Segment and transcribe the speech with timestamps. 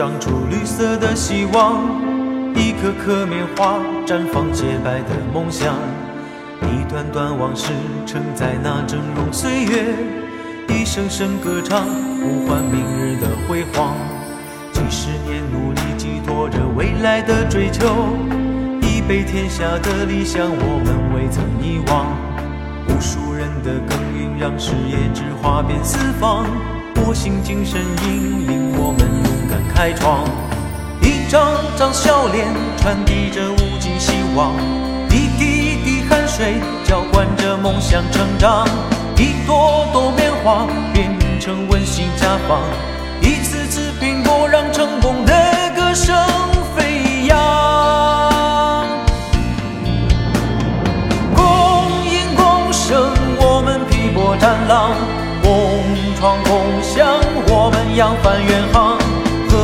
[0.00, 1.82] 长出绿色的希望，
[2.54, 3.76] 一颗颗棉花
[4.06, 5.74] 绽放洁白的梦想，
[6.62, 7.70] 一段段往事
[8.06, 9.94] 承载那峥嵘岁月，
[10.68, 13.92] 一声声歌唱呼唤明日的辉煌。
[14.72, 17.84] 几十年努力寄托着未来的追求，
[18.80, 22.06] 一杯天下的理想我们未曾遗忘。
[22.88, 26.46] 无数人的耕耘让事业之花遍四方。
[26.96, 29.06] 火星精神引领我们
[29.50, 30.24] 敢开创，
[31.02, 32.46] 一张张笑脸
[32.78, 34.52] 传递着无尽希望，
[35.08, 36.54] 一滴一滴汗水
[36.84, 38.64] 浇灌着梦想成长，
[39.16, 42.60] 一朵朵棉花变成温馨家访，
[43.20, 45.32] 一次次拼搏让成功的
[45.74, 46.16] 歌声
[46.76, 47.36] 飞扬。
[51.34, 51.42] 共
[52.04, 54.92] 赢共胜，我们劈波斩浪，
[55.42, 55.82] 共
[56.20, 58.96] 创共享，我们扬帆远航，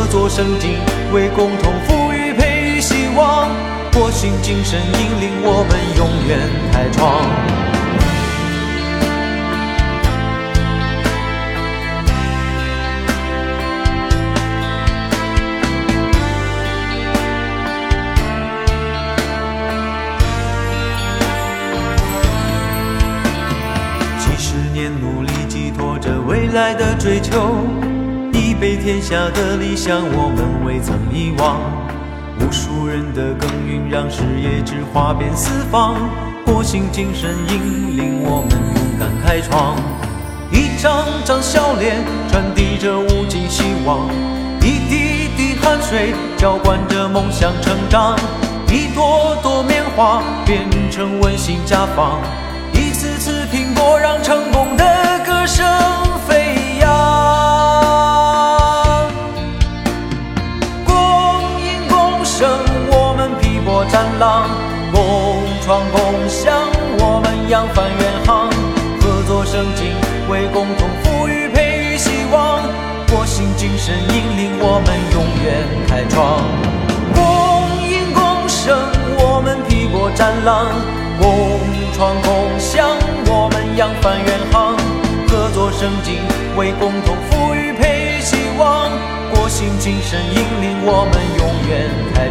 [0.06, 0.78] 作胜进，
[1.12, 3.48] 为共同富裕培育希望，
[3.92, 6.38] 火星精神引领我们永远
[6.72, 7.22] 开创。
[24.18, 27.58] 几十年努力寄托着未来的追求，
[28.60, 31.60] 杯天下的理想我们未曾遗忘。
[32.40, 35.96] 无数人的耕耘让事业之花遍四方，
[36.44, 39.76] 火星精神引领我们勇敢开创。
[40.50, 41.96] 一张张笑脸
[42.30, 44.08] 传递着无尽希望，
[44.60, 48.16] 一滴滴汗水浇灌着梦想成长，
[48.68, 52.20] 一朵朵棉花变成温馨家房。
[52.72, 54.84] 一次次拼搏，让成功的
[55.24, 55.66] 歌声
[65.66, 68.48] 创共享，我们扬帆远航。
[69.00, 69.90] 合作胜进，
[70.30, 72.62] 为共同富裕培育希望。
[73.08, 76.38] 火星精神引领我们永远开创。
[77.12, 78.78] 共赢共胜，
[79.18, 80.70] 我们劈波斩浪；
[81.18, 81.58] 共
[81.96, 82.86] 创共享，
[83.26, 84.76] 我们扬帆远航。
[85.26, 86.20] 合作胜进，
[86.56, 88.88] 为共同富裕培育希望。
[89.34, 92.25] 火星精神引领我们永远开，